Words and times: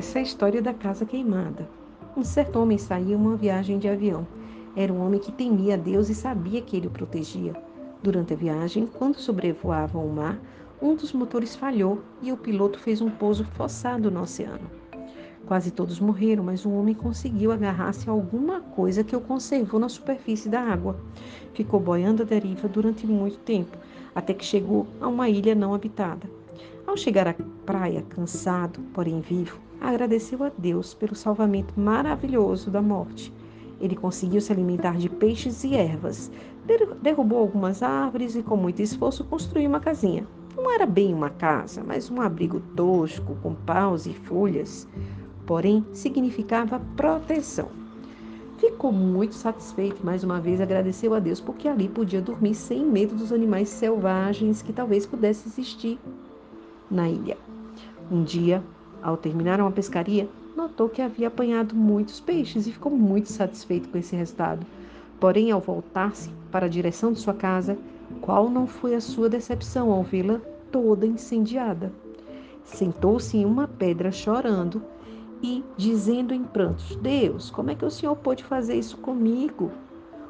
essa 0.00 0.18
é 0.18 0.20
a 0.20 0.22
história 0.22 0.62
da 0.62 0.72
casa 0.72 1.04
queimada. 1.04 1.68
Um 2.16 2.24
certo 2.24 2.58
homem 2.58 2.78
em 2.98 3.14
uma 3.14 3.36
viagem 3.36 3.78
de 3.78 3.86
avião. 3.86 4.26
Era 4.74 4.90
um 4.90 5.04
homem 5.04 5.20
que 5.20 5.30
temia 5.30 5.74
a 5.74 5.76
Deus 5.76 6.08
e 6.08 6.14
sabia 6.14 6.62
que 6.62 6.74
ele 6.74 6.86
o 6.86 6.90
protegia. 6.90 7.52
Durante 8.02 8.32
a 8.32 8.36
viagem, 8.36 8.86
quando 8.86 9.16
sobrevoavam 9.16 10.02
o 10.02 10.10
mar, 10.10 10.40
um 10.80 10.94
dos 10.94 11.12
motores 11.12 11.54
falhou 11.54 12.00
e 12.22 12.32
o 12.32 12.36
piloto 12.38 12.78
fez 12.78 13.02
um 13.02 13.10
pouso 13.10 13.44
forçado 13.44 14.10
no 14.10 14.22
oceano. 14.22 14.70
Quase 15.44 15.70
todos 15.70 16.00
morreram, 16.00 16.44
mas 16.44 16.64
um 16.64 16.74
homem 16.78 16.94
conseguiu 16.94 17.52
agarrar-se 17.52 18.08
a 18.08 18.12
alguma 18.14 18.62
coisa 18.62 19.04
que 19.04 19.14
o 19.14 19.20
conservou 19.20 19.78
na 19.78 19.90
superfície 19.90 20.48
da 20.48 20.62
água. 20.62 20.98
Ficou 21.52 21.78
boiando 21.78 22.22
à 22.22 22.24
deriva 22.24 22.66
durante 22.66 23.06
muito 23.06 23.36
tempo, 23.40 23.76
até 24.14 24.32
que 24.32 24.46
chegou 24.46 24.86
a 24.98 25.06
uma 25.08 25.28
ilha 25.28 25.54
não 25.54 25.74
habitada. 25.74 26.39
Ao 26.86 26.96
chegar 26.96 27.28
à 27.28 27.34
praia, 27.64 28.02
cansado, 28.02 28.80
porém 28.92 29.20
vivo, 29.20 29.60
agradeceu 29.80 30.42
a 30.42 30.50
Deus 30.58 30.92
pelo 30.92 31.14
salvamento 31.14 31.78
maravilhoso 31.78 32.70
da 32.70 32.82
morte. 32.82 33.32
Ele 33.80 33.96
conseguiu 33.96 34.40
se 34.40 34.52
alimentar 34.52 34.96
de 34.96 35.08
peixes 35.08 35.64
e 35.64 35.74
ervas, 35.74 36.30
derrubou 37.00 37.38
algumas 37.38 37.82
árvores 37.82 38.34
e, 38.34 38.42
com 38.42 38.56
muito 38.56 38.82
esforço, 38.82 39.24
construiu 39.24 39.68
uma 39.68 39.80
casinha. 39.80 40.26
Não 40.56 40.70
era 40.70 40.84
bem 40.84 41.14
uma 41.14 41.30
casa, 41.30 41.82
mas 41.86 42.10
um 42.10 42.20
abrigo 42.20 42.60
tosco, 42.76 43.36
com 43.42 43.54
paus 43.54 44.04
e 44.04 44.12
folhas. 44.12 44.86
Porém, 45.46 45.86
significava 45.92 46.80
proteção. 46.96 47.68
Ficou 48.58 48.92
muito 48.92 49.34
satisfeito, 49.34 50.04
mais 50.04 50.22
uma 50.22 50.38
vez 50.38 50.60
agradeceu 50.60 51.14
a 51.14 51.18
Deus, 51.18 51.40
porque 51.40 51.66
ali 51.66 51.88
podia 51.88 52.20
dormir 52.20 52.54
sem 52.54 52.84
medo 52.84 53.14
dos 53.14 53.32
animais 53.32 53.70
selvagens 53.70 54.60
que 54.60 54.72
talvez 54.72 55.06
pudessem 55.06 55.50
existir 55.50 55.98
na 56.90 57.08
ilha. 57.08 57.36
Um 58.10 58.24
dia, 58.24 58.62
ao 59.02 59.16
terminar 59.16 59.60
uma 59.60 59.70
pescaria, 59.70 60.28
notou 60.56 60.88
que 60.88 61.00
havia 61.00 61.28
apanhado 61.28 61.74
muitos 61.74 62.20
peixes 62.20 62.66
e 62.66 62.72
ficou 62.72 62.90
muito 62.90 63.30
satisfeito 63.30 63.88
com 63.88 63.98
esse 63.98 64.16
resultado. 64.16 64.66
Porém, 65.18 65.50
ao 65.50 65.60
voltar-se 65.60 66.30
para 66.50 66.66
a 66.66 66.68
direção 66.68 67.12
de 67.12 67.20
sua 67.20 67.34
casa, 67.34 67.78
qual 68.20 68.50
não 68.50 68.66
foi 68.66 68.94
a 68.94 69.00
sua 69.00 69.28
decepção 69.28 69.92
ao 69.92 70.02
vê-la 70.02 70.40
toda 70.72 71.06
incendiada? 71.06 71.92
Sentou-se 72.64 73.36
em 73.36 73.44
uma 73.44 73.68
pedra 73.68 74.10
chorando 74.10 74.82
e 75.42 75.64
dizendo 75.76 76.34
em 76.34 76.44
prantos: 76.44 76.96
Deus, 76.96 77.50
como 77.50 77.70
é 77.70 77.74
que 77.74 77.84
o 77.84 77.90
Senhor 77.90 78.16
pôde 78.16 78.44
fazer 78.44 78.76
isso 78.76 78.96
comigo? 78.98 79.70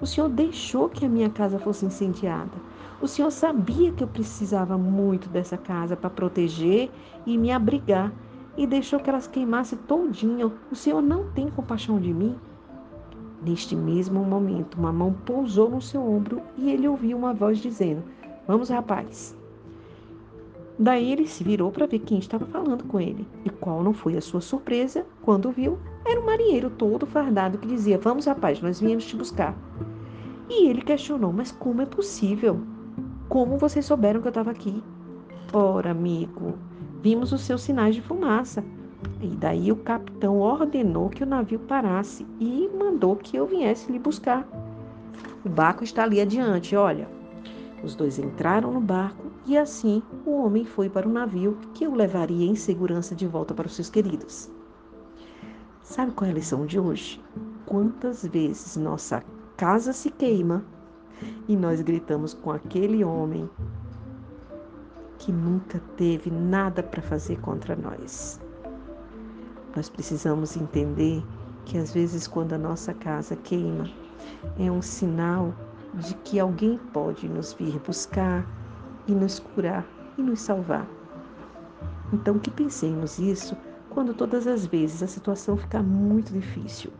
O 0.00 0.06
Senhor 0.06 0.28
deixou 0.28 0.88
que 0.88 1.04
a 1.04 1.08
minha 1.08 1.30
casa 1.30 1.58
fosse 1.58 1.86
incendiada. 1.86 2.52
O 3.00 3.06
Senhor 3.06 3.30
sabia 3.30 3.92
que 3.92 4.02
eu 4.02 4.08
precisava 4.08 4.76
muito 4.76 5.28
dessa 5.28 5.56
casa 5.56 5.96
para 5.96 6.10
proteger 6.10 6.90
e 7.26 7.38
me 7.38 7.50
abrigar 7.50 8.12
e 8.56 8.66
deixou 8.66 9.00
que 9.00 9.10
elas 9.10 9.26
queimassem 9.26 9.78
todinho. 9.86 10.52
O 10.70 10.76
Senhor 10.76 11.02
não 11.02 11.30
tem 11.32 11.48
compaixão 11.48 11.98
de 11.98 12.12
mim? 12.12 12.36
Neste 13.42 13.76
mesmo 13.76 14.24
momento, 14.24 14.78
uma 14.78 14.92
mão 14.92 15.12
pousou 15.24 15.68
no 15.68 15.82
seu 15.82 16.00
ombro 16.00 16.40
e 16.56 16.70
ele 16.70 16.88
ouviu 16.88 17.16
uma 17.16 17.34
voz 17.34 17.58
dizendo: 17.58 18.02
Vamos, 18.46 18.68
rapaz. 18.70 19.36
Daí 20.78 21.12
ele 21.12 21.26
se 21.26 21.44
virou 21.44 21.70
para 21.70 21.86
ver 21.86 22.00
quem 22.00 22.18
estava 22.18 22.46
falando 22.46 22.84
com 22.84 23.00
ele. 23.00 23.28
E 23.44 23.50
qual 23.50 23.82
não 23.82 23.92
foi 23.92 24.16
a 24.16 24.20
sua 24.20 24.40
surpresa 24.40 25.06
quando 25.22 25.52
viu? 25.52 25.78
Era 26.04 26.20
um 26.20 26.26
marinheiro 26.26 26.70
todo 26.70 27.06
fardado 27.06 27.58
que 27.58 27.66
dizia: 27.66 27.98
Vamos, 27.98 28.26
rapaz, 28.26 28.60
nós 28.60 28.80
viemos 28.80 29.06
te 29.06 29.16
buscar. 29.16 29.56
E 30.48 30.68
ele 30.68 30.82
questionou: 30.82 31.32
Mas 31.32 31.50
como 31.50 31.80
é 31.80 31.86
possível? 31.86 32.60
Como 33.28 33.56
vocês 33.56 33.86
souberam 33.86 34.20
que 34.20 34.28
eu 34.28 34.30
estava 34.30 34.50
aqui? 34.50 34.82
Ora, 35.52 35.90
amigo, 35.90 36.58
vimos 37.02 37.32
os 37.32 37.40
seus 37.40 37.62
sinais 37.62 37.94
de 37.94 38.02
fumaça. 38.02 38.62
E 39.20 39.28
daí 39.28 39.72
o 39.72 39.76
capitão 39.76 40.38
ordenou 40.40 41.08
que 41.08 41.22
o 41.22 41.26
navio 41.26 41.58
parasse 41.58 42.26
e 42.38 42.68
mandou 42.78 43.16
que 43.16 43.36
eu 43.36 43.46
viesse 43.46 43.90
lhe 43.90 43.98
buscar. 43.98 44.46
O 45.44 45.48
barco 45.48 45.84
está 45.84 46.02
ali 46.02 46.20
adiante, 46.20 46.76
olha. 46.76 47.08
Os 47.82 47.94
dois 47.94 48.18
entraram 48.18 48.72
no 48.72 48.80
barco 48.80 49.26
e 49.46 49.58
assim 49.58 50.02
o 50.24 50.30
homem 50.30 50.64
foi 50.64 50.88
para 50.88 51.08
o 51.08 51.12
navio 51.12 51.58
que 51.74 51.86
o 51.86 51.94
levaria 51.94 52.46
em 52.46 52.54
segurança 52.54 53.14
de 53.14 53.26
volta 53.26 53.52
para 53.52 53.66
os 53.66 53.74
seus 53.74 53.90
queridos. 53.90 54.50
Sabe 55.84 56.12
qual 56.12 56.26
é 56.26 56.32
a 56.32 56.34
lição 56.34 56.64
de 56.64 56.80
hoje? 56.80 57.22
Quantas 57.66 58.24
vezes 58.24 58.74
nossa 58.74 59.22
casa 59.54 59.92
se 59.92 60.10
queima 60.10 60.64
e 61.46 61.54
nós 61.54 61.82
gritamos 61.82 62.32
com 62.32 62.50
aquele 62.50 63.04
homem 63.04 63.48
que 65.18 65.30
nunca 65.30 65.78
teve 65.98 66.30
nada 66.30 66.82
para 66.82 67.02
fazer 67.02 67.38
contra 67.40 67.76
nós. 67.76 68.40
Nós 69.76 69.90
precisamos 69.90 70.56
entender 70.56 71.22
que 71.66 71.76
às 71.76 71.92
vezes 71.92 72.26
quando 72.26 72.54
a 72.54 72.58
nossa 72.58 72.94
casa 72.94 73.36
queima, 73.36 73.86
é 74.58 74.72
um 74.72 74.80
sinal 74.80 75.54
de 75.92 76.14
que 76.24 76.40
alguém 76.40 76.78
pode 76.94 77.28
nos 77.28 77.52
vir 77.52 77.78
buscar 77.80 78.46
e 79.06 79.12
nos 79.12 79.38
curar 79.38 79.86
e 80.16 80.22
nos 80.22 80.40
salvar. 80.40 80.88
Então 82.10 82.38
que 82.38 82.50
pensemos 82.50 83.18
isso 83.18 83.54
quando 83.94 84.12
todas 84.12 84.46
as 84.46 84.66
vezes 84.66 85.02
a 85.02 85.06
situação 85.06 85.56
ficar 85.56 85.82
muito 85.82 86.32
difícil. 86.32 86.92